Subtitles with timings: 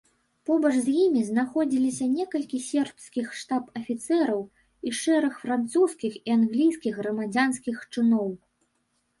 [0.49, 4.41] Побач з імі знаходзіліся некалькі сербскіх штаб-афіцэраў
[4.87, 8.27] і шэраг французскіх і англійскіх грамадзянскіх чыноў.